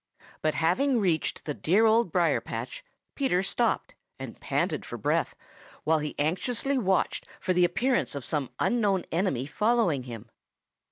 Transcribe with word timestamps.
But 0.41 0.55
having 0.55 0.99
reached 0.99 1.45
the 1.45 1.53
dear 1.53 1.85
Old 1.85 2.11
Briar 2.11 2.41
patch 2.41 2.83
Peter 3.13 3.43
stopped 3.43 3.93
and 4.17 4.39
panted 4.39 4.83
for 4.83 4.97
breath 4.97 5.35
while 5.83 5.99
he 5.99 6.15
anxiously 6.17 6.79
watched 6.79 7.27
for 7.39 7.53
the 7.53 7.65
appearance 7.65 8.15
of 8.15 8.25
some 8.25 8.49
unknown 8.57 9.05
enemy 9.11 9.45
following 9.45 10.01
him. 10.05 10.31